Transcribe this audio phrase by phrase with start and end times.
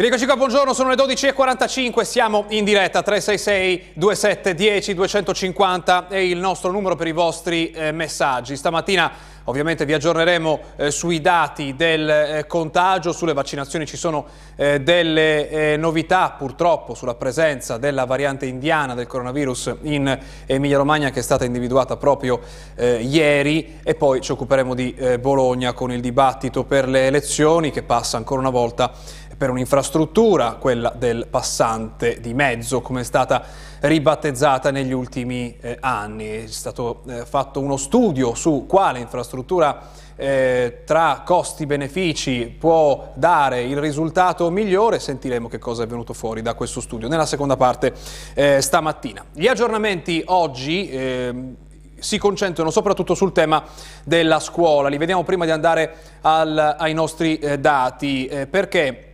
[0.00, 6.70] Rieccoci qua, buongiorno, sono le 12.45, siamo in diretta 366 2710 250 è il nostro
[6.70, 8.56] numero per i vostri eh, messaggi.
[8.56, 9.12] Stamattina
[9.44, 14.24] ovviamente vi aggiorneremo eh, sui dati del eh, contagio, sulle vaccinazioni ci sono
[14.56, 21.10] eh, delle eh, novità purtroppo sulla presenza della variante indiana del coronavirus in Emilia Romagna
[21.10, 22.40] che è stata individuata proprio
[22.74, 27.82] eh, ieri e poi ci occuperemo di Bologna con il dibattito per le elezioni che
[27.82, 28.92] passa ancora una volta
[29.40, 33.42] per un'infrastruttura, quella del passante di mezzo, come è stata
[33.80, 36.28] ribattezzata negli ultimi eh, anni.
[36.28, 39.80] È stato eh, fatto uno studio su quale infrastruttura
[40.14, 46.52] eh, tra costi-benefici può dare il risultato migliore, sentiremo che cosa è venuto fuori da
[46.52, 47.94] questo studio nella seconda parte
[48.34, 49.24] eh, stamattina.
[49.32, 51.54] Gli aggiornamenti oggi ehm,
[51.98, 53.64] si concentrano soprattutto sul tema
[54.04, 54.90] della scuola.
[54.90, 59.04] Li vediamo prima di andare al, ai nostri eh, dati, eh, perché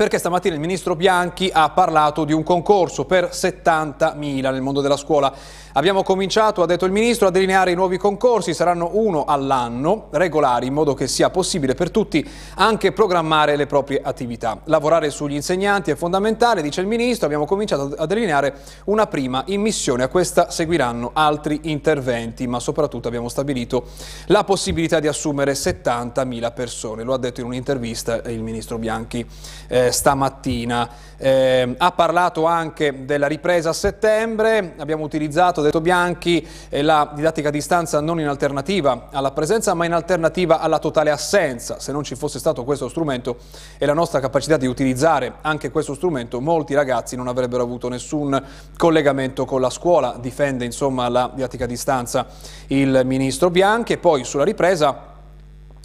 [0.00, 4.96] perché stamattina il ministro Bianchi ha parlato di un concorso per 70.000 nel mondo della
[4.96, 5.30] scuola.
[5.74, 10.66] Abbiamo cominciato, ha detto il Ministro, a delineare i nuovi concorsi, saranno uno all'anno, regolari,
[10.66, 14.62] in modo che sia possibile per tutti anche programmare le proprie attività.
[14.64, 18.54] Lavorare sugli insegnanti è fondamentale, dice il Ministro, abbiamo cominciato a delineare
[18.86, 23.90] una prima immissione, a questa seguiranno altri interventi, ma soprattutto abbiamo stabilito
[24.26, 29.24] la possibilità di assumere 70.000 persone, lo ha detto in un'intervista il Ministro Bianchi
[29.68, 30.90] eh, stamattina.
[31.16, 37.48] Eh, ha parlato anche della ripresa a settembre, abbiamo utilizzato, ha detto Bianchi, la didattica
[37.48, 41.78] a distanza non in alternativa alla presenza ma in alternativa alla totale assenza.
[41.78, 43.36] Se non ci fosse stato questo strumento
[43.78, 48.42] e la nostra capacità di utilizzare anche questo strumento, molti ragazzi non avrebbero avuto nessun
[48.76, 50.16] collegamento con la scuola.
[50.20, 52.26] Difende insomma la didattica a distanza
[52.68, 55.08] il ministro Bianchi e poi sulla ripresa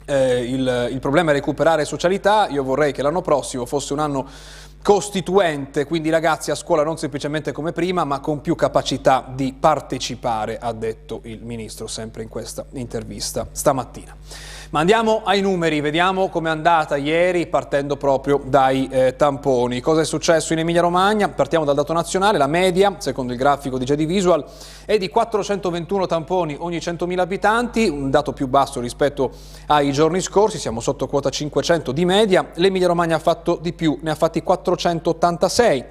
[0.05, 4.27] eh, il, il problema è recuperare socialità, io vorrei che l'anno prossimo fosse un anno
[4.85, 10.59] costituente, quindi ragazzi a scuola non semplicemente come prima, ma con più capacità di partecipare,
[10.59, 14.15] ha detto il Ministro sempre in questa intervista stamattina.
[14.71, 19.79] Ma andiamo ai numeri, vediamo com'è andata ieri partendo proprio dai eh, tamponi.
[19.79, 21.29] Cosa è successo in Emilia Romagna?
[21.29, 24.43] Partiamo dal dato nazionale, la media, secondo il grafico di JD Visual,
[24.85, 29.31] è di 421 tamponi ogni 100.000 abitanti, un dato più basso rispetto
[29.67, 33.99] ai giorni scorsi, siamo sotto quota 500 di media, l'Emilia Romagna ha fatto di più,
[34.01, 35.85] ne ha fatti 486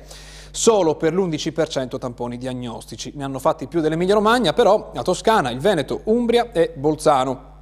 [0.50, 3.12] solo per l'11% tamponi diagnostici.
[3.14, 7.53] Ne hanno fatti più dell'Emilia Romagna, però la Toscana, il Veneto, Umbria e Bolzano.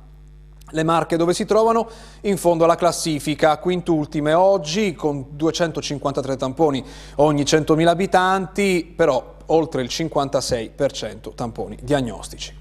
[0.72, 1.88] Le Marche dove si trovano
[2.22, 6.84] in fondo alla classifica, quintultime oggi con 253 tamponi
[7.16, 12.60] ogni 100.000 abitanti, però oltre il 56% tamponi diagnostici.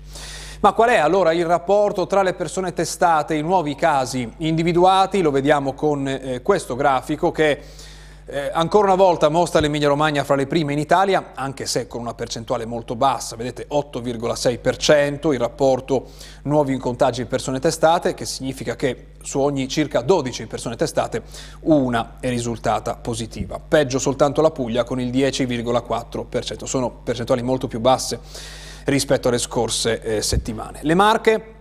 [0.62, 5.22] Ma qual è allora il rapporto tra le persone testate e i nuovi casi individuati?
[5.22, 7.60] Lo vediamo con eh, questo grafico che
[8.26, 12.02] eh, ancora una volta mostra l'Emilia Romagna fra le prime in Italia, anche se con
[12.02, 16.09] una percentuale molto bassa, vedete 8,6%, il rapporto
[16.44, 21.24] nuovi contagi persone testate, che significa che su ogni circa 12 persone testate
[21.62, 23.60] una è risultata positiva.
[23.60, 28.20] Peggio soltanto la Puglia con il 10,4%, sono percentuali molto più basse
[28.86, 30.80] rispetto alle scorse eh, settimane.
[30.84, 31.61] Le Marche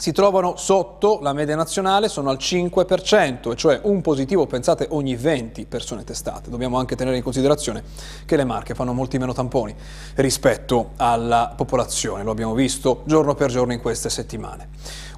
[0.00, 5.66] si trovano sotto la media nazionale, sono al 5%, cioè un positivo, pensate, ogni 20
[5.66, 6.50] persone testate.
[6.50, 7.82] Dobbiamo anche tenere in considerazione
[8.24, 9.74] che le Marche fanno molti meno tamponi
[10.14, 14.68] rispetto alla popolazione, lo abbiamo visto giorno per giorno in queste settimane.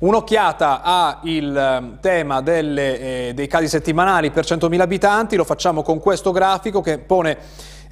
[0.01, 5.99] Un'occhiata al ehm, tema delle, eh, dei casi settimanali per 100.000 abitanti, lo facciamo con
[6.01, 7.37] questo grafico che pone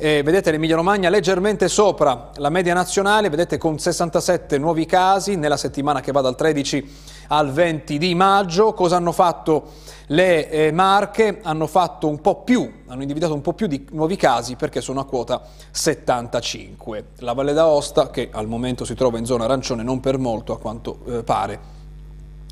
[0.01, 5.57] eh, vedete l'Emilia Romagna leggermente sopra la media nazionale, vedete con 67 nuovi casi nella
[5.57, 6.89] settimana che va dal 13
[7.29, 8.75] al 20 di maggio.
[8.75, 9.73] Cosa hanno fatto
[10.07, 11.41] le eh, Marche?
[11.43, 15.01] Hanno fatto un po' più, hanno individuato un po' più di nuovi casi perché sono
[15.01, 17.07] a quota 75.
[17.17, 20.61] La Valle d'Aosta, che al momento si trova in zona arancione non per molto a
[20.61, 21.59] quanto eh, pare,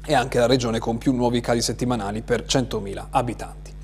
[0.05, 3.75] è anche la regione con più nuovi casi settimanali per 100.000 abitanti.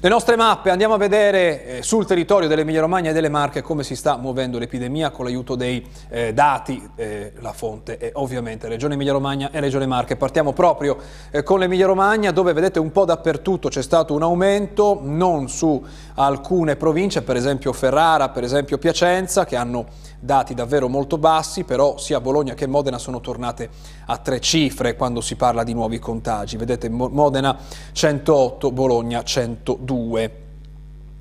[0.00, 3.82] Le nostre mappe, andiamo a vedere eh, sul territorio dell'Emilia Romagna e delle Marche come
[3.82, 8.94] si sta muovendo l'epidemia con l'aiuto dei eh, dati, eh, la fonte è ovviamente Regione
[8.94, 10.14] Emilia Romagna e Regione Marche.
[10.14, 10.98] Partiamo proprio
[11.32, 15.84] eh, con l'Emilia Romagna dove vedete un po' dappertutto c'è stato un aumento, non su
[16.14, 19.86] alcune province, per esempio Ferrara, per esempio Piacenza, che hanno
[20.18, 23.70] dati davvero molto bassi, però sia Bologna che Modena sono tornate
[24.06, 26.56] a tre cifre quando si parla di nuovi contagi.
[26.56, 27.56] Vedete Modena
[27.92, 30.46] 108, Bologna 102.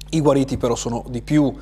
[0.09, 1.53] I guariti però sono di più,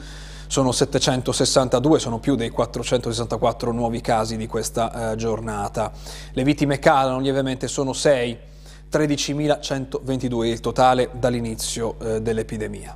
[0.48, 5.92] sono 762, sono più dei 464 nuovi casi di questa eh, giornata.
[6.31, 8.38] Le vittime calano lievemente, sono 6
[8.92, 12.96] 13.122 il totale dall'inizio eh, dell'epidemia.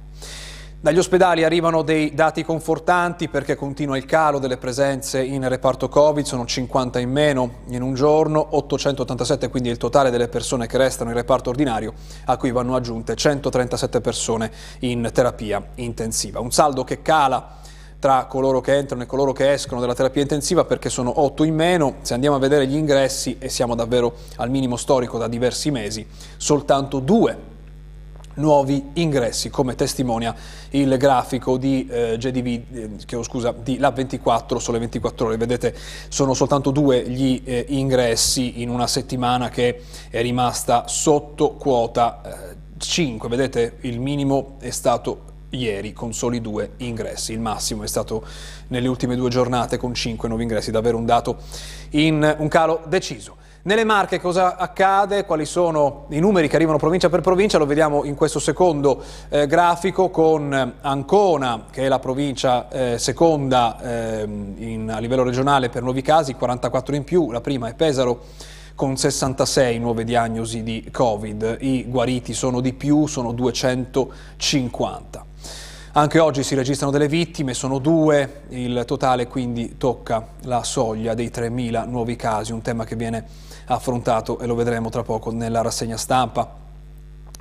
[0.82, 6.24] Dagli ospedali arrivano dei dati confortanti perché continua il calo delle presenze in reparto Covid,
[6.24, 11.10] sono 50 in meno in un giorno, 887 quindi il totale delle persone che restano
[11.10, 11.94] in reparto ordinario,
[12.28, 14.50] a cui vanno aggiunte 137 persone
[14.80, 16.40] in terapia intensiva.
[16.40, 17.58] Un saldo che cala
[18.00, 21.56] tra coloro che entrano e coloro che escono dalla terapia intensiva perché sono 8 in
[21.56, 25.72] meno, se andiamo a vedere gli ingressi e siamo davvero al minimo storico da diversi
[25.72, 27.49] mesi, soltanto due
[28.40, 30.34] nuovi ingressi, come testimonia
[30.72, 35.38] il grafico di eh, GDV, eh, scusa, di Lab 24, sole 24 ore.
[35.38, 35.76] Vedete,
[36.08, 42.22] sono soltanto due gli eh, ingressi in una settimana che è rimasta sotto quota
[42.78, 43.28] 5.
[43.28, 48.24] Eh, Vedete, il minimo è stato ieri con soli due ingressi, il massimo è stato
[48.68, 51.38] nelle ultime due giornate con cinque nuovi ingressi, davvero un dato
[51.92, 53.38] in un calo deciso.
[53.62, 55.26] Nelle Marche cosa accade?
[55.26, 57.58] Quali sono i numeri che arrivano provincia per provincia?
[57.58, 63.78] Lo vediamo in questo secondo eh, grafico con Ancona, che è la provincia eh, seconda
[63.82, 68.28] eh, in, a livello regionale per nuovi casi, 44 in più, la prima è Pesaro
[68.76, 75.26] con 66 nuove diagnosi di Covid, i guariti sono di più, sono 250.
[75.92, 81.28] Anche oggi si registrano delle vittime, sono due, il totale quindi tocca la soglia dei
[81.28, 85.98] 3.000 nuovi casi, un tema che viene affrontato e lo vedremo tra poco nella rassegna
[85.98, 86.68] stampa.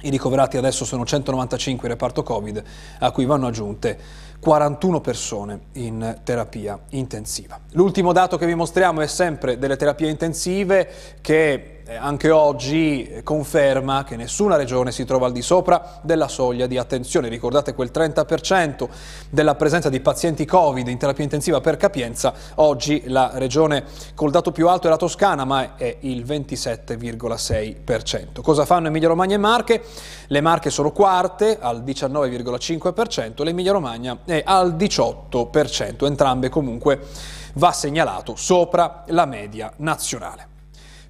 [0.01, 2.63] I ricoverati adesso sono 195 in reparto Covid,
[3.01, 3.99] a cui vanno aggiunte
[4.41, 7.59] 41 persone in terapia intensiva.
[7.73, 10.89] L'ultimo dato che vi mostriamo è sempre delle terapie intensive
[11.21, 16.77] che anche oggi conferma che nessuna regione si trova al di sopra della soglia di
[16.77, 17.29] attenzione.
[17.29, 18.87] Ricordate quel 30%
[19.31, 22.35] della presenza di pazienti Covid in terapia intensiva per capienza.
[22.57, 28.43] Oggi la regione col dato più alto è la Toscana, ma è il 27,6%.
[28.43, 29.83] Cosa fanno Emilia Romagna e Marche?
[30.27, 36.05] Le Marche sono quarte al 19,5%, l'Emilia Romagna è al 18%.
[36.05, 37.01] Entrambe comunque
[37.55, 40.48] va segnalato sopra la media nazionale.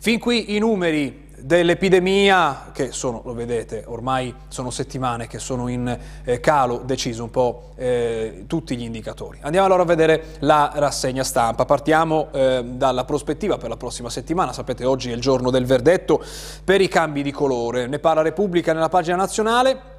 [0.09, 5.99] Fin qui i numeri dell'epidemia che sono, lo vedete, ormai sono settimane che sono in
[6.25, 9.37] eh, calo deciso un po' eh, tutti gli indicatori.
[9.43, 11.67] Andiamo allora a vedere la rassegna stampa.
[11.67, 14.55] Partiamo eh, dalla prospettiva per la prossima settimana.
[14.55, 16.25] Sapete oggi è il giorno del verdetto
[16.65, 17.87] per i cambi di colore.
[17.87, 19.98] Ne parla Repubblica nella pagina nazionale.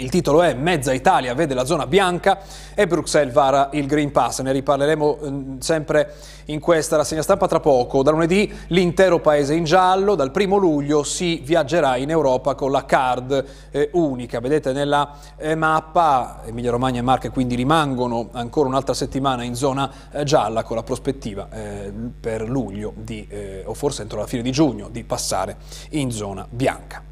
[0.00, 2.40] Il titolo è Mezza Italia vede la zona bianca
[2.74, 4.40] e Bruxelles vara il Green Pass.
[4.40, 6.14] Ne riparleremo eh, sempre
[6.46, 8.02] in questa rassegna stampa tra poco.
[8.02, 12.86] Da lunedì l'intero paese in giallo, dal primo luglio si viaggerà in Europa con la
[12.86, 14.40] card eh, unica.
[14.40, 19.92] Vedete nella eh, mappa Emilia Romagna e Marche quindi rimangono ancora un'altra settimana in zona
[20.12, 21.48] eh, gialla con la prospettiva
[22.20, 23.28] per luglio di,
[23.64, 25.56] o forse entro la fine di giugno di passare
[25.90, 27.09] in zona bianca.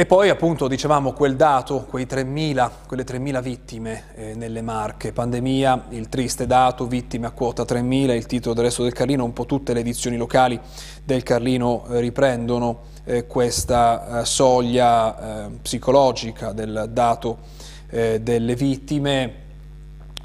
[0.00, 5.86] E poi appunto dicevamo quel dato, quei 3.000, quelle 3.000 vittime eh, nelle Marche, pandemia,
[5.88, 9.44] il triste dato, vittime a quota 3.000, il titolo del resto del Carlino, un po'
[9.44, 10.60] tutte le edizioni locali
[11.02, 17.38] del Carlino eh, riprendono eh, questa eh, soglia eh, psicologica del dato
[17.90, 19.47] eh, delle vittime,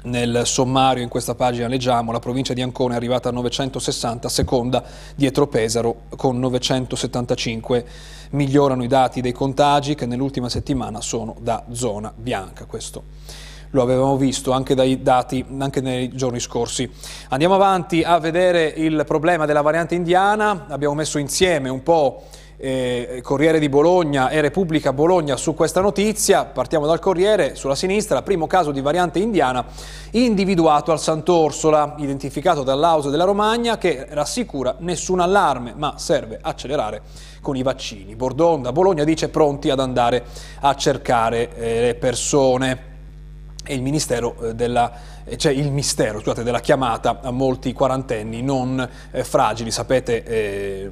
[0.04, 4.82] nel sommario in questa pagina leggiamo la provincia di Ancona è arrivata a 960, seconda
[5.14, 7.86] dietro Pesaro con 975.
[8.30, 12.64] Migliorano i dati dei contagi che nell'ultima settimana sono da zona bianca.
[12.64, 13.02] Questo
[13.70, 16.88] lo avevamo visto anche dai dati anche nei giorni scorsi.
[17.30, 20.66] Andiamo avanti a vedere il problema della variante indiana.
[20.68, 22.24] Abbiamo messo insieme un po'
[22.56, 26.44] eh, Corriere di Bologna e Repubblica Bologna su questa notizia.
[26.44, 29.64] Partiamo dal Corriere, sulla sinistra, primo caso di variante indiana
[30.12, 37.02] individuato al Sant'Orsola, identificato dall'Auso della Romagna che rassicura nessun allarme, ma serve accelerare
[37.40, 38.16] con i vaccini.
[38.16, 40.24] Bordonda, Bologna dice pronti ad andare
[40.60, 42.92] a cercare eh, le persone
[43.66, 48.42] e il Ministero eh, della eh, cioè il mistero scusate, della chiamata a molti quarantenni
[48.42, 49.70] non eh, fragili.
[49.70, 50.90] Sapete, eh,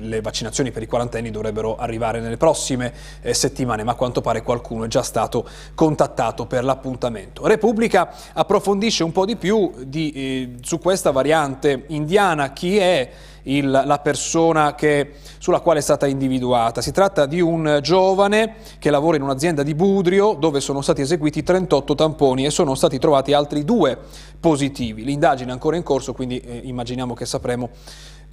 [0.00, 4.42] le vaccinazioni per i quarantenni dovrebbero arrivare nelle prossime eh, settimane, ma a quanto pare
[4.42, 7.46] qualcuno è già stato contattato per l'appuntamento.
[7.46, 13.10] Repubblica approfondisce un po' di più di, eh, su questa variante indiana, chi è
[13.44, 16.80] il, la persona che, sulla quale è stata individuata.
[16.80, 21.42] Si tratta di un giovane che lavora in un'azienda di Budrio dove sono stati eseguiti
[21.42, 23.98] 38 tamponi e sono stati trovati altri due
[24.40, 25.04] positivi.
[25.04, 27.70] L'indagine è ancora in corso, quindi eh, immaginiamo che sapremo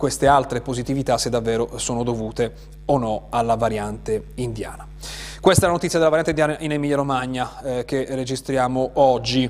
[0.02, 2.54] queste altre positività se davvero sono dovute
[2.86, 4.88] o no alla variante indiana.
[5.40, 9.48] Questa è la notizia della variante indiana in Emilia Romagna eh, che registriamo oggi.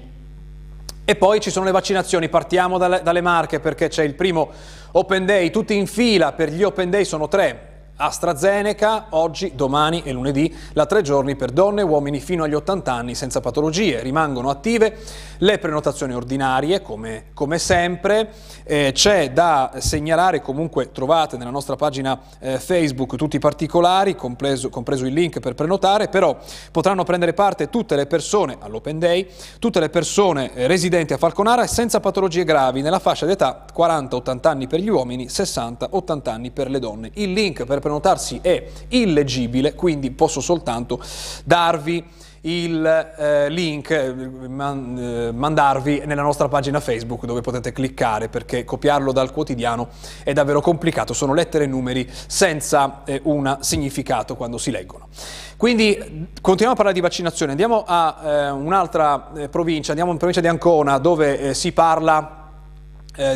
[1.06, 4.50] E poi ci sono le vaccinazioni, partiamo dalle, dalle Marche perché c'è il primo
[4.92, 10.12] Open Day, tutti in fila per gli Open Day, sono tre AstraZeneca, oggi, domani e
[10.12, 14.02] lunedì, la tre giorni per donne e uomini fino agli 80 anni senza patologie.
[14.02, 14.98] Rimangono attive
[15.42, 18.32] le prenotazioni ordinarie, come, come sempre.
[18.64, 24.70] Eh, c'è da segnalare, comunque trovate nella nostra pagina eh, Facebook tutti i particolari, compreso,
[24.70, 26.38] compreso il link per prenotare, però
[26.72, 29.28] potranno prendere parte tutte le persone all'Open Day,
[29.60, 34.48] tutte le persone eh, residenti a Falconara senza patologie gravi nella fascia di età 40-80
[34.48, 37.12] anni per gli uomini, 60-80 anni per le donne.
[37.16, 41.02] Il link per prenotarsi è illeggibile, quindi posso soltanto
[41.44, 48.30] darvi il eh, link, eh, man, eh, mandarvi nella nostra pagina Facebook dove potete cliccare
[48.30, 49.90] perché copiarlo dal quotidiano
[50.24, 55.08] è davvero complicato, sono lettere e numeri senza eh, un significato quando si leggono.
[55.56, 60.42] Quindi continuiamo a parlare di vaccinazione, andiamo a eh, un'altra eh, provincia, andiamo in provincia
[60.42, 62.38] di Ancona dove si parla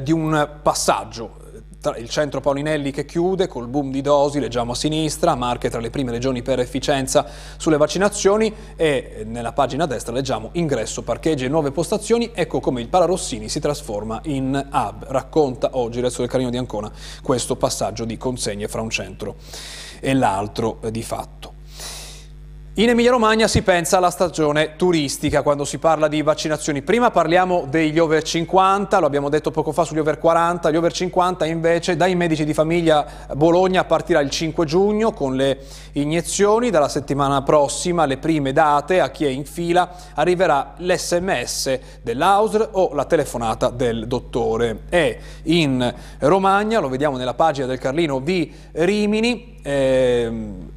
[0.02, 1.45] di un passaggio
[1.98, 5.89] il centro Paulinelli che chiude col boom di dosi, leggiamo a sinistra, Marche tra le
[5.89, 7.25] prime regioni per efficienza
[7.58, 12.82] sulle vaccinazioni e nella pagina a destra leggiamo ingresso, parcheggi e nuove postazioni, ecco come
[12.82, 18.06] il Pararossini si trasforma in hub, racconta oggi Resto del Carino di Ancona questo passaggio
[18.06, 19.36] di consegne fra un centro
[20.00, 21.55] e l'altro di fatto.
[22.77, 26.82] In Emilia-Romagna si pensa alla stagione turistica quando si parla di vaccinazioni.
[26.82, 30.91] Prima parliamo degli over 50, lo abbiamo detto poco fa sugli over 40, gli over
[30.91, 35.60] 50 invece dai medici di famiglia Bologna partirà il 5 giugno con le
[35.94, 42.72] iniezioni, dalla settimana prossima le prime date a chi è in fila arriverà l'SMS dell'AUSR
[42.74, 44.82] o la telefonata del dottore.
[44.89, 50.29] E in Romagna, lo vediamo nella pagina del Carlino di Rimini, eh,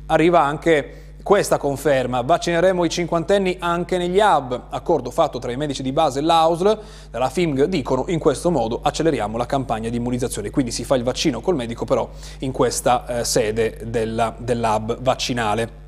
[0.07, 5.83] arriva anche questa conferma, vaccineremo i cinquantenni anche negli hub, accordo fatto tra i medici
[5.83, 6.81] di base e l'AUSL,
[7.11, 11.03] dalla FIMG dicono in questo modo acceleriamo la campagna di immunizzazione, quindi si fa il
[11.03, 12.09] vaccino col medico però
[12.39, 15.88] in questa eh, sede della, dell'hub vaccinale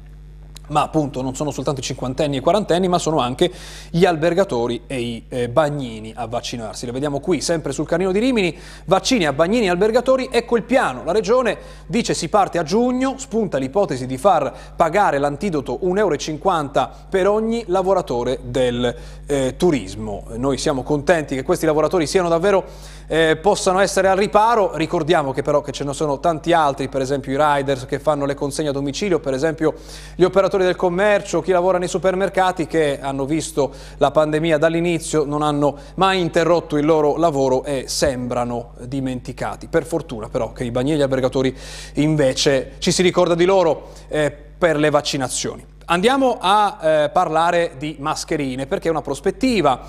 [0.70, 3.50] ma appunto non sono soltanto i cinquantenni e i quarantenni, ma sono anche
[3.90, 6.86] gli albergatori e i eh, bagnini a vaccinarsi.
[6.86, 10.62] Le vediamo qui, sempre sul Carnino di Rimini, vaccini a bagnini e albergatori, ecco il
[10.62, 11.04] piano.
[11.04, 16.90] La Regione dice si parte a giugno, spunta l'ipotesi di far pagare l'antidoto 1,50 euro
[17.08, 18.94] per ogni lavoratore del
[19.26, 20.24] eh, turismo.
[20.36, 22.64] Noi siamo contenti che questi lavoratori siano davvero
[23.10, 24.76] eh, possano essere al riparo.
[24.76, 28.24] Ricordiamo che però che ce ne sono tanti altri, per esempio i riders che fanno
[28.24, 29.74] le consegne a domicilio, per esempio
[30.14, 35.42] gli operatori del commercio, chi lavora nei supermercati che hanno visto la pandemia dall'inizio, non
[35.42, 39.66] hanno mai interrotto il loro lavoro e sembrano dimenticati.
[39.66, 41.56] Per fortuna però che i bagnini e gli albergatori
[41.94, 45.66] invece ci si ricorda di loro eh, per le vaccinazioni.
[45.86, 49.80] Andiamo a eh, parlare di mascherine perché è una prospettiva.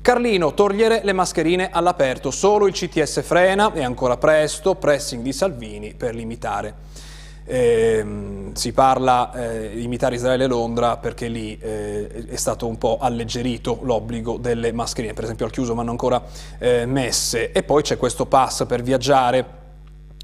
[0.00, 5.94] Carlino, togliere le mascherine all'aperto, solo il CTS frena, è ancora presto, pressing di Salvini
[5.94, 6.86] per limitare.
[7.44, 12.76] Eh, si parla eh, di imitare Israele e Londra perché lì eh, è stato un
[12.76, 16.22] po' alleggerito l'obbligo delle mascherine, per esempio al chiuso ma non ancora
[16.58, 17.52] eh, messe.
[17.52, 19.57] E poi c'è questo pass per viaggiare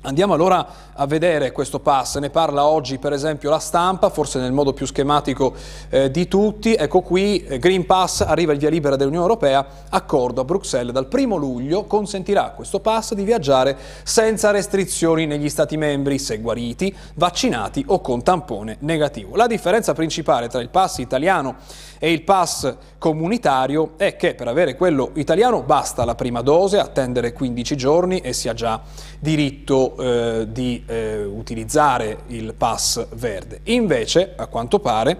[0.06, 4.52] Andiamo allora a vedere questo pass, ne parla oggi per esempio la stampa, forse nel
[4.52, 5.54] modo più schematico
[5.88, 10.42] eh, di tutti, ecco qui eh, Green Pass arriva il via libera dell'Unione Europea, accordo
[10.42, 10.92] a Bruxelles.
[10.92, 16.38] Dal 1 luglio consentirà a questo pass di viaggiare senza restrizioni negli Stati membri se
[16.38, 19.36] guariti, vaccinati o con tampone negativo.
[19.36, 21.56] La differenza principale tra il pass italiano
[22.04, 27.32] e il pass comunitario è che per avere quello italiano basta la prima dose, attendere
[27.32, 28.82] 15 giorni e si ha già
[29.18, 33.60] diritto eh, di eh, utilizzare il pass verde.
[33.64, 35.16] Invece, a quanto pare,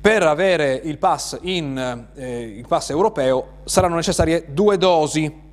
[0.00, 5.49] per avere il pass, in, eh, il pass europeo saranno necessarie due dosi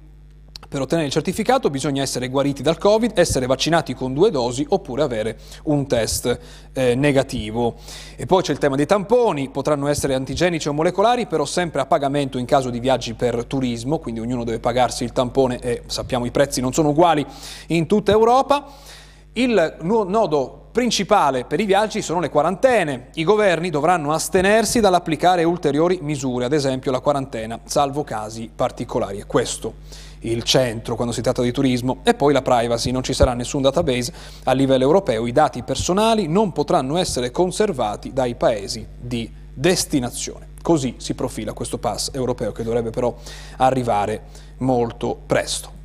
[0.70, 5.02] per ottenere il certificato bisogna essere guariti dal Covid, essere vaccinati con due dosi oppure
[5.02, 6.40] avere un test
[6.74, 7.76] eh, negativo.
[8.18, 11.86] E poi c'è il tema dei tamponi, potranno essere antigenici o molecolari, però sempre a
[11.86, 16.26] pagamento in caso di viaggi per turismo, quindi ognuno deve pagarsi il tampone e sappiamo
[16.26, 17.26] i prezzi non sono uguali
[17.68, 18.66] in tutta Europa.
[19.34, 23.10] Il nodo principale per i viaggi sono le quarantene.
[23.14, 29.20] I governi dovranno astenersi dall'applicare ulteriori misure, ad esempio la quarantena, salvo casi particolari.
[29.20, 33.14] È questo il centro quando si tratta di turismo e poi la privacy, non ci
[33.14, 38.86] sarà nessun database a livello europeo, i dati personali non potranno essere conservati dai paesi
[39.00, 40.56] di destinazione.
[40.62, 43.16] Così si profila questo pass europeo che dovrebbe però
[43.58, 44.24] arrivare
[44.58, 45.77] molto presto.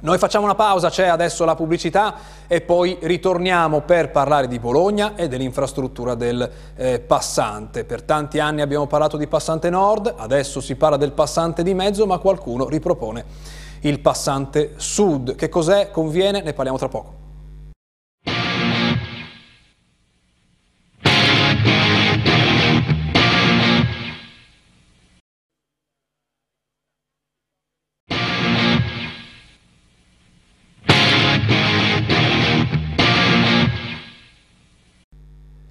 [0.00, 2.14] Noi facciamo una pausa, c'è adesso la pubblicità
[2.46, 7.84] e poi ritorniamo per parlare di Bologna e dell'infrastruttura del eh, passante.
[7.84, 12.06] Per tanti anni abbiamo parlato di passante nord, adesso si parla del passante di mezzo,
[12.06, 13.24] ma qualcuno ripropone
[13.80, 15.34] il passante sud.
[15.34, 15.90] Che cos'è?
[15.90, 16.42] Conviene?
[16.42, 17.17] Ne parliamo tra poco.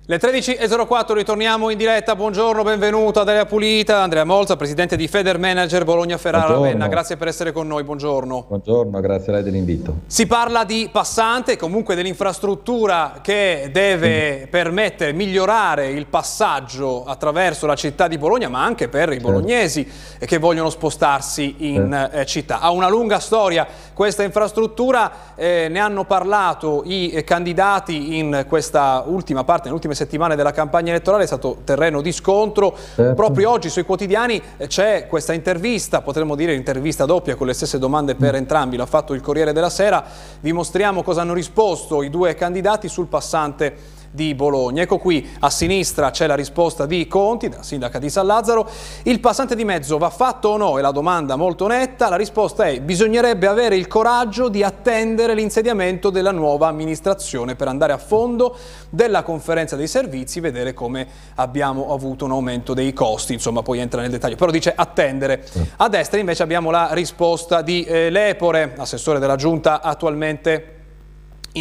[0.09, 5.83] Le 13.04 ritorniamo in diretta, buongiorno, benvenuto Adria Pulita, Andrea Molza, presidente di Feder Manager
[5.83, 8.45] Bologna Ferrara Ravenna, grazie per essere con noi, buongiorno.
[8.47, 9.97] Buongiorno, grazie a lei dell'invito.
[10.07, 14.49] Si parla di passante, comunque dell'infrastruttura che deve mm.
[14.49, 20.25] permettere, migliorare il passaggio attraverso la città di Bologna, ma anche per i bolognesi certo.
[20.25, 22.15] che vogliono spostarsi in certo.
[22.15, 22.61] Eh, città.
[22.61, 29.43] Ha una lunga storia questa infrastruttura, eh, ne hanno parlato i candidati in questa ultima
[29.43, 32.75] parte, nelle ultime settimane della campagna elettorale è stato terreno di scontro.
[32.95, 33.13] Certo.
[33.15, 37.79] Proprio oggi sui quotidiani eh, c'è questa intervista, potremmo dire intervista doppia con le stesse
[37.79, 38.37] domande per mm.
[38.37, 40.03] entrambi, l'ha fatto il Corriere della Sera.
[40.39, 44.81] Vi mostriamo cosa hanno risposto i due candidati sul passante di Bologna.
[44.81, 48.67] Ecco qui a sinistra c'è la risposta di Conti, della sindaca di San Lazzaro.
[49.03, 50.79] Il passante di mezzo va fatto o no?
[50.79, 52.09] È la domanda molto netta.
[52.09, 57.93] La risposta è bisognerebbe avere il coraggio di attendere l'insediamento della nuova amministrazione per andare
[57.93, 58.55] a fondo
[58.89, 64.01] della conferenza dei servizi, vedere come abbiamo avuto un aumento dei costi, insomma poi entra
[64.01, 65.45] nel dettaglio, però dice attendere.
[65.77, 70.71] A destra invece abbiamo la risposta di eh, Lepore, assessore della giunta attualmente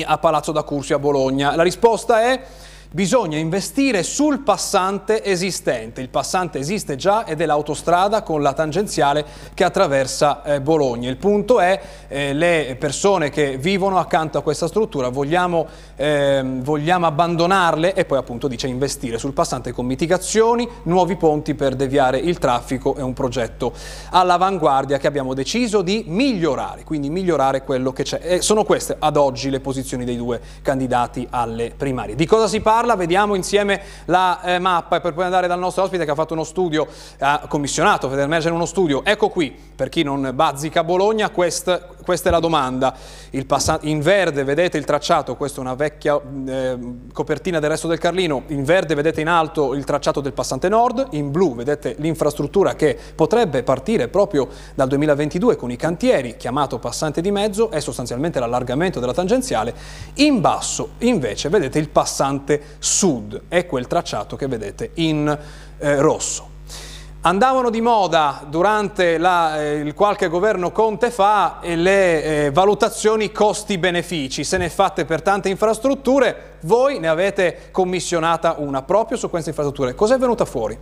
[0.05, 1.55] a Palazzo da Cursi a Bologna.
[1.57, 2.43] La risposta è
[2.91, 6.01] bisogna investire sul passante esistente.
[6.01, 9.25] Il passante esiste già ed è l'autostrada con la tangenziale
[9.55, 11.09] che attraversa eh, Bologna.
[11.09, 15.67] Il punto è eh, le persone che vivono accanto a questa struttura, vogliamo,
[15.97, 21.75] eh, vogliamo abbandonarle e poi appunto dice investire sul passante con mitigazioni, nuovi ponti per
[21.75, 23.73] deviare il traffico è un progetto
[24.11, 28.21] all'avanguardia che abbiamo deciso di migliorare, quindi migliorare quello che c'è.
[28.23, 32.15] E sono queste ad oggi le posizioni dei due candidati alle primarie.
[32.15, 32.76] Di cosa si parla?
[32.77, 36.35] Parla, vediamo insieme la eh, mappa per poi andare dal nostro ospite che ha fatto
[36.35, 36.87] uno studio,
[37.21, 39.03] ha commissionato Federmerger uno studio.
[39.03, 42.95] Ecco qui, per chi non bazzica Bologna, quest, questa è la domanda.
[43.81, 46.79] in verde vedete il tracciato, questa è una vecchia eh,
[47.13, 51.09] copertina del resto del Carlino, in verde vedete in alto il tracciato del passante nord,
[51.13, 57.23] in blu vedete l'infrastruttura che potrebbe partire proprio dal 2022 con i cantieri, chiamato passante
[57.23, 59.75] di mezzo, è sostanzialmente l'allargamento della tangenziale,
[60.17, 65.39] in basso invece vedete il passante sud, è quel tracciato che vedete in
[65.79, 66.55] eh, rosso.
[67.27, 74.57] Andavano di moda durante la, eh, qualche governo Conte fa le eh, valutazioni costi-benefici, se
[74.59, 79.97] ne fatte per tante infrastrutture, voi ne avete commissionata una proprio su queste infrastrutture.
[79.97, 80.79] Cos'è venuta fuori?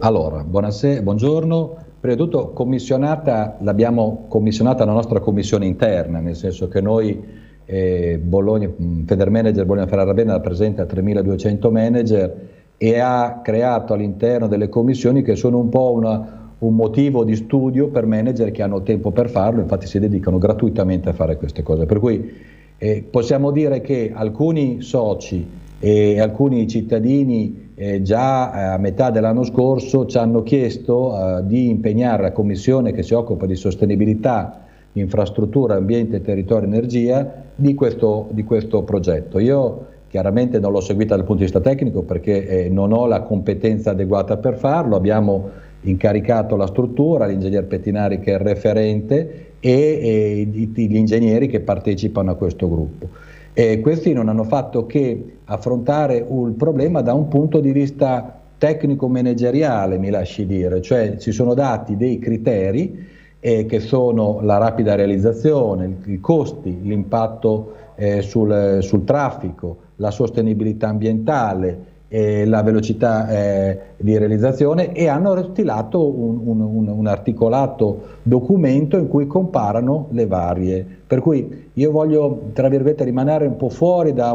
[0.00, 1.76] Allora, buonasera, buongiorno.
[1.98, 8.70] Prima di tutto commissionata, l'abbiamo commissionata la nostra commissione interna, nel senso che noi Bologna,
[9.06, 15.58] Federmanager Bologna Ferrara Bene rappresenta 3200 manager e ha creato all'interno delle commissioni che sono
[15.58, 19.86] un po' una, un motivo di studio per manager che hanno tempo per farlo, infatti
[19.86, 21.86] si dedicano gratuitamente a fare queste cose.
[21.86, 22.32] Per cui
[22.76, 29.44] eh, possiamo dire che alcuni soci e alcuni cittadini eh, già eh, a metà dell'anno
[29.44, 34.63] scorso ci hanno chiesto eh, di impegnare la commissione che si occupa di sostenibilità
[34.94, 39.38] infrastruttura, ambiente, territorio, energia di questo, di questo progetto.
[39.38, 43.22] Io chiaramente non l'ho seguita dal punto di vista tecnico perché eh, non ho la
[43.22, 45.50] competenza adeguata per farlo, abbiamo
[45.82, 52.30] incaricato la struttura, l'ingegner Pettinari che è il referente e, e gli ingegneri che partecipano
[52.30, 53.08] a questo gruppo.
[53.52, 59.98] E questi non hanno fatto che affrontare il problema da un punto di vista tecnico-manageriale,
[59.98, 63.12] mi lasci dire, cioè ci sono dati dei criteri
[63.46, 70.88] eh, che sono la rapida realizzazione, i costi, l'impatto eh, sul, sul, traffico, la sostenibilità
[70.88, 78.96] ambientale, eh, la velocità eh, di realizzazione e hanno stilato un, un, un, articolato documento
[78.96, 80.86] in cui comparano le varie.
[81.06, 84.32] Per cui io voglio, tra virgolette, rimanere un po' fuori da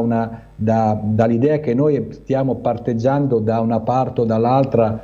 [0.54, 5.02] da, dall'idea che noi stiamo parteggiando da una parte o dall'altra,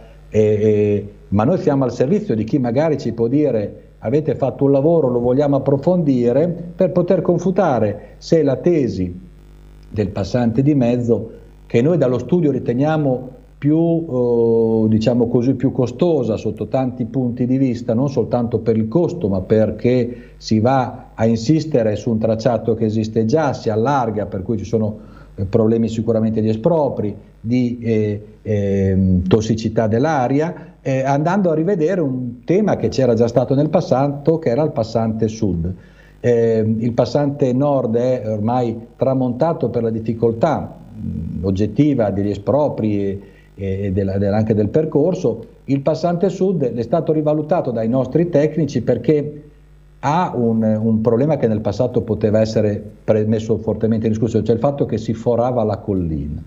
[1.28, 5.08] ma noi siamo al servizio di chi magari ci può dire avete fatto un lavoro,
[5.08, 9.12] lo vogliamo approfondire per poter confutare se la tesi
[9.90, 11.30] del passante di mezzo,
[11.66, 17.58] che noi dallo studio riteniamo più, eh, diciamo così, più costosa sotto tanti punti di
[17.58, 22.74] vista, non soltanto per il costo, ma perché si va a insistere su un tracciato
[22.74, 24.98] che esiste già, si allarga, per cui ci sono
[25.34, 32.44] eh, problemi sicuramente di espropri, di eh, eh, tossicità dell'aria, eh, andando a rivedere un
[32.44, 35.74] tema che c'era già stato nel passato, che era il passante sud.
[36.20, 43.20] Eh, il passante nord è ormai tramontato per la difficoltà mh, oggettiva degli espropri e,
[43.56, 45.44] e della, della, anche del percorso.
[45.64, 49.42] Il passante sud è stato rivalutato dai nostri tecnici perché
[49.98, 52.92] ha un, un, problema che nel passato poteva essere
[53.26, 56.40] messo fortemente in discussione, cioè il fatto che si forava la collina.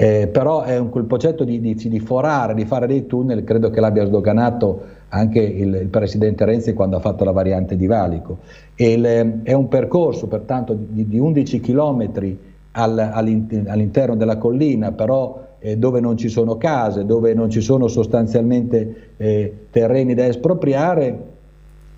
[0.00, 3.68] Eh, però è un, quel progetto di, di, di, forare, di fare dei tunnel, credo
[3.68, 8.38] che l'abbia sdoganato anche il, il, Presidente Renzi quando ha fatto la variante di Valico.
[8.76, 12.38] Il, è un percorso pertanto di, di 11 chilometri
[12.70, 17.86] al, all'interno della collina, però eh, dove non ci sono case, dove non ci sono
[17.86, 21.24] sostanzialmente eh, terreni da espropriare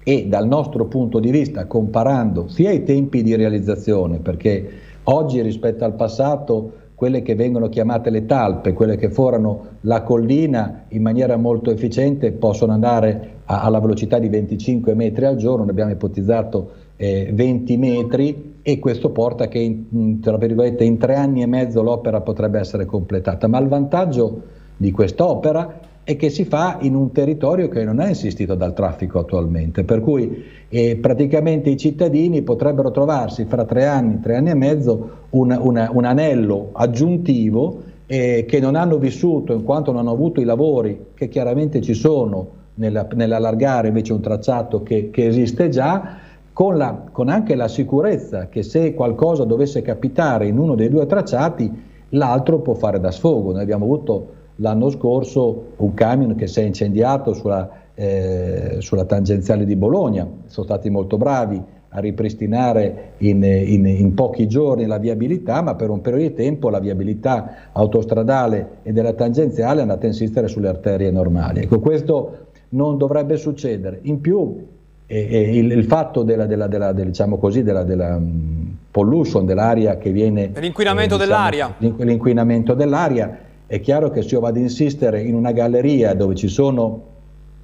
[0.03, 4.71] e dal nostro punto di vista, comparando sia i tempi di realizzazione, perché
[5.05, 10.85] oggi rispetto al passato quelle che vengono chiamate le talpe, quelle che forano la collina
[10.91, 15.73] in maniera molto efficiente possono andare a, alla velocità di 25 metri al giorno, ne
[15.73, 21.47] abbiamo ipotizzato eh, 20 metri e questo porta che in, tra in tre anni e
[21.47, 24.43] mezzo l'opera potrebbe essere completata, ma il vantaggio
[24.77, 29.19] di quest'opera e che si fa in un territorio che non è insistito dal traffico
[29.19, 34.55] attualmente, per cui eh, praticamente i cittadini potrebbero trovarsi fra tre anni, tre anni e
[34.55, 40.13] mezzo un, una, un anello aggiuntivo eh, che non hanno vissuto in quanto non hanno
[40.13, 45.69] avuto i lavori che chiaramente ci sono nella, nell'allargare invece un tracciato che, che esiste
[45.69, 46.17] già,
[46.55, 51.05] con, la, con anche la sicurezza che se qualcosa dovesse capitare in uno dei due
[51.05, 51.71] tracciati,
[52.11, 53.53] l'altro può fare da sfogo.
[53.53, 59.65] Noi abbiamo avuto l'anno scorso un camion che si è incendiato sulla, eh, sulla tangenziale
[59.65, 61.63] di Bologna, sono stati molto bravi
[61.95, 66.69] a ripristinare in, in, in, pochi giorni la viabilità, ma per un periodo di tempo
[66.69, 71.61] la viabilità autostradale e della tangenziale è andata a insistere sulle arterie normali.
[71.61, 74.01] Ecco, questo non dovrebbe succedere.
[74.03, 74.67] In più
[75.07, 79.99] eh, eh, il, il, fatto della, della, della, diciamo così, della, della um, pollution dell'aria
[79.99, 80.51] che viene...
[80.57, 81.75] L'inquinamento eh, diciamo, dell'aria.
[81.79, 86.49] L'inquinamento dell'aria è chiaro che se io vado a insistere in una galleria dove ci
[86.49, 87.11] sono,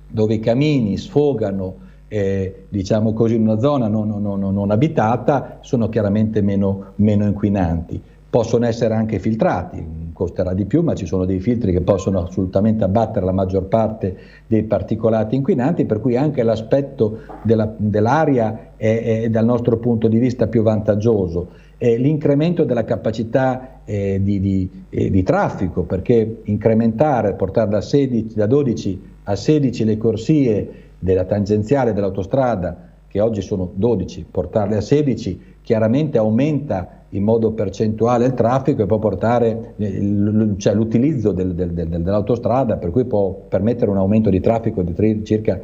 [0.09, 5.89] dove i camini sfogano, eh, diciamo così, in una zona non, non, non, abitata, sono
[5.89, 8.01] chiaramente meno, meno, inquinanti.
[8.31, 12.85] Possono essere anche filtrati, costerà di più, ma ci sono dei filtri che possono assolutamente
[12.85, 14.17] abbattere la maggior parte
[14.47, 20.19] dei particolati inquinanti, per cui anche l'aspetto della, dell'aria è, è dal nostro punto di
[20.19, 27.35] vista più vantaggioso eh, l'incremento della capacità eh, di, di, eh, di, traffico, perché incrementare,
[27.35, 33.71] portare da, 16, da 12 a 16 le corsie della tangenziale dell'autostrada, che oggi sono
[33.75, 40.55] 12, portarle a 16 chiaramente aumenta in modo percentuale il traffico e può portare eh,
[40.57, 44.95] cioè, l'utilizzo del, del, del, dell'autostrada, per cui può permettere un aumento di traffico di
[44.95, 45.61] tri, circa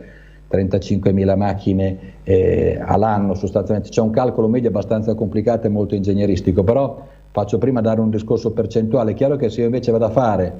[0.50, 7.06] 35.000 macchine eh, all'anno sostanzialmente, c'è un calcolo medio abbastanza complicato e molto ingegneristico, però
[7.30, 10.52] faccio prima dare un discorso percentuale, è chiaro che se io invece vado a fare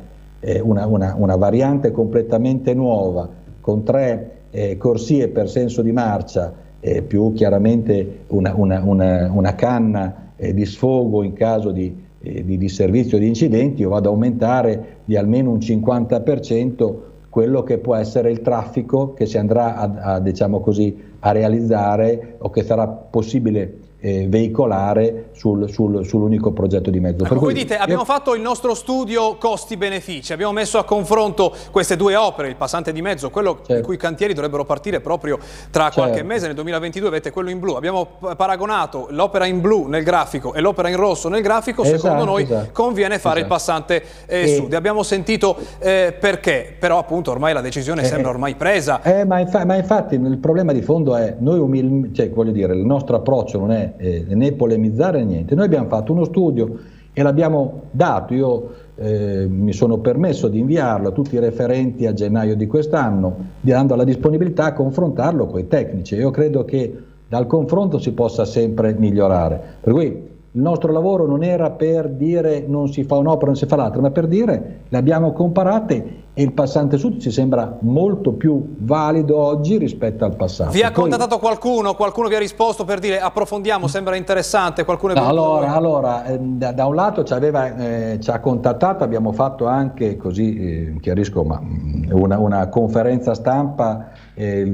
[0.44, 3.28] eh, una, una, una, variante completamente nuova
[3.60, 10.52] con tre eh, corsie per senso di marcia eh, più chiaramente una, una canna eh,
[10.52, 14.98] di sfogo in caso di, eh, di, di servizio di incidenti, io vado ad aumentare
[15.04, 16.94] di almeno un 50%
[17.30, 22.36] quello che può essere il traffico che si andrà a, a, diciamo così, a realizzare
[22.38, 27.24] o che sarà possibile eh, veicolare sul, sul, sull'unico progetto di mezzo.
[27.24, 28.06] Ecco, voi dite, abbiamo io...
[28.06, 33.00] fatto il nostro studio costi-benefici, abbiamo messo a confronto queste due opere, il passante di
[33.00, 33.72] mezzo, quello certo.
[33.72, 35.38] i cui cantieri dovrebbero partire proprio
[35.70, 36.02] tra certo.
[36.02, 40.52] qualche mese, nel 2022 avete quello in blu, abbiamo paragonato l'opera in blu nel grafico
[40.52, 42.68] e l'opera in rosso nel grafico, esatto, secondo noi esatto.
[42.72, 43.40] conviene fare esatto.
[43.40, 44.54] il passante eh, e...
[44.56, 44.74] sud.
[44.74, 49.00] Abbiamo sentito eh, perché, però appunto ormai la decisione eh, sembra ormai presa.
[49.02, 52.74] Eh, ma, infa ma, infatti il problema di fondo è, noi umil- cioè, voglio dire,
[52.74, 55.54] il nostro approccio non è eh, né polemizzare né niente.
[55.54, 56.78] Noi abbiamo fatto uno studio
[57.12, 62.12] e l'abbiamo dato, io eh, mi sono permesso di inviarlo a tutti i referenti a
[62.12, 66.16] gennaio di quest'anno, dando la disponibilità a confrontarlo con i tecnici.
[66.16, 66.96] Io credo che
[67.28, 69.60] dal confronto si possa sempre migliorare.
[69.80, 73.66] Per cui il nostro lavoro non era per dire non si fa un'opera, non si
[73.66, 78.32] fa l'altra, ma per dire le abbiamo comparate e il passante sud ci sembra molto
[78.32, 80.72] più valido oggi rispetto al passato.
[80.72, 81.94] Vi ha Poi, contattato qualcuno?
[81.94, 84.84] Qualcuno vi ha risposto per dire approfondiamo, sembra interessante?
[84.84, 89.04] Qualcuno no, allora, allora eh, da, da, un lato ci, aveva, eh, ci, ha contattato,
[89.04, 94.72] abbiamo fatto anche, così eh, chiarisco, ma, mm, una, una conferenza stampa, eh, il,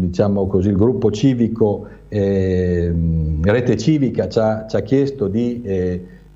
[0.00, 2.92] diciamo così, il gruppo civico eh,
[3.40, 5.62] Rete Civica ci ha, ci ha chiesto di,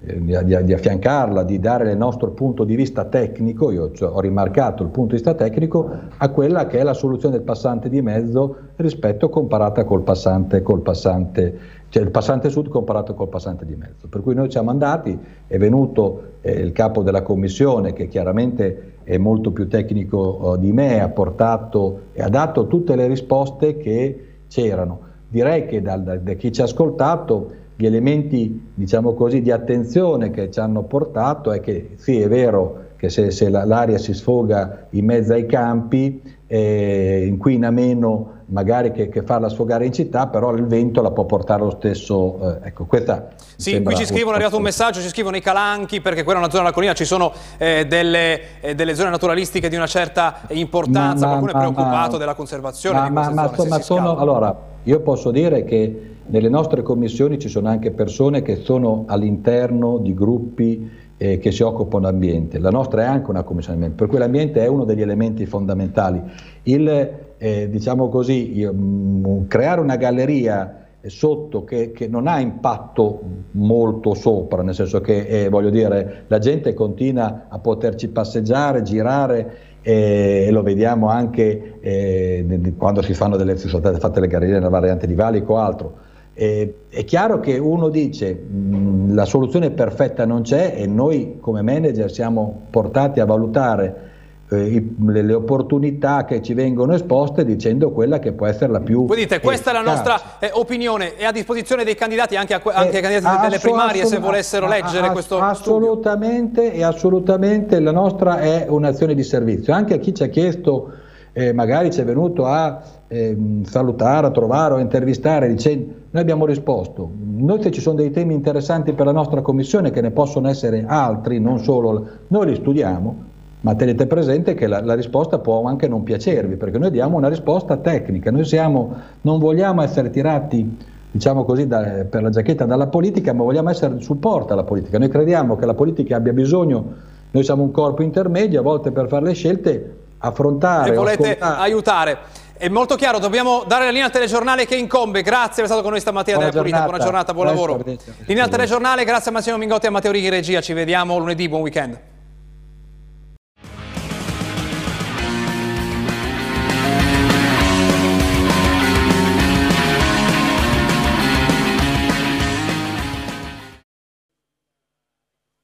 [0.05, 4.21] eh, di, di, affiancarla, di dare il nostro punto di vista tecnico, io cioè, ho
[4.21, 8.03] rimarcato il punto di vista tecnico, a quella che è la soluzione del passante di
[8.03, 13.77] mezzo rispetto comparata col passante, col passante, cioè il passante sud comparato col passante di
[13.77, 14.09] mezzo.
[14.09, 19.19] Per cui noi siamo andati, è venuto eh, il capo della commissione che chiaramente è
[19.19, 24.27] molto più tecnico eh, di me, ha portato e ha dato tutte le risposte che
[24.49, 30.31] c'erano direi che da, da chi ci ha ascoltato gli elementi diciamo così, di attenzione
[30.31, 34.87] che ci hanno portato è che sì è vero che se, se l'aria si sfoga
[34.91, 40.53] in mezzo ai campi eh, inquina meno magari che, che, farla sfogare in città, però
[40.53, 42.61] il vento la può portare lo stesso.
[42.63, 46.01] Eh, ecco, questa sì, qui ci scrivono, è arrivato un messaggio, ci scrivono i calanchi,
[46.01, 49.69] perché quella è una zona della collina, ci sono eh, delle, eh, delle, zone naturalistiche
[49.69, 53.35] di una certa importanza, ma, ma, qualcuno ma, è preoccupato della conservazione ma, di queste
[53.35, 53.69] ma, zone.
[53.69, 58.57] Ma sono, allora, io posso dire che nelle nostre commissioni ci sono anche persone che
[58.57, 62.59] sono all'interno di gruppi eh, che si occupano dell'ambiente.
[62.59, 66.21] La nostra è anche una commissione ambiente, per cui l'ambiente è uno degli elementi fondamentali.
[66.65, 72.39] Il, eh, diciamo così, io, mh, mm, creare una galleria sotto che, che, non ha
[72.39, 73.21] impatto
[73.53, 79.57] molto sopra, nel senso che eh, voglio dire, la gente continua a poterci passeggiare, girare
[79.83, 84.55] eh, e lo vediamo anche eh, quando si fanno delle, sono state fatte le gallerie
[84.55, 86.02] nella variante di Valico o altro
[86.35, 91.61] eh, è chiaro che uno dice mh, la soluzione perfetta non c'è e noi come
[91.61, 94.11] manager siamo portati a valutare
[94.49, 98.81] eh, i, le, le, opportunità che ci vengono esposte dicendo quella che può essere la
[98.81, 102.55] più Voi dite questa è la nostra eh, opinione è a disposizione dei candidati anche,
[102.55, 106.81] a, anche ai candidati delle primarie se volessero leggere ass questo assolutamente studio.
[106.81, 110.93] e assolutamente la nostra è un'azione di servizio anche a chi ci ha chiesto
[111.35, 116.23] eh, magari ci è venuto a eh, salutare, a trovare o a intervistare dicendo noi
[116.23, 120.11] abbiamo risposto, noi se ci sono dei temi interessanti per la nostra commissione che ne
[120.11, 123.17] possono essere altri, non solo, noi li studiamo,
[123.61, 127.29] ma tenete presente che la, la, risposta può anche non piacervi, perché noi diamo una
[127.29, 130.77] risposta tecnica, noi siamo, non vogliamo essere tirati
[131.11, 134.99] diciamo così, da, per la giacchetta dalla politica, ma vogliamo essere di supporto alla politica.
[134.99, 136.93] Noi crediamo che la politica abbia bisogno,
[137.31, 140.91] noi siamo un corpo intermedio, a volte per fare le scelte affrontare.
[140.91, 142.19] E volete aiutare.
[142.63, 145.23] È molto chiaro, dobbiamo dare la linea al telegiornale che incombe.
[145.23, 146.83] Grazie per essere stato con noi stamattina buona della Pulita.
[146.85, 147.83] Buona giornata, buon lavoro.
[148.27, 150.61] Linea al telegiornale, grazie a Massimo Mingotti e a Matteo Righi regia.
[150.61, 151.99] Ci vediamo lunedì, buon weekend.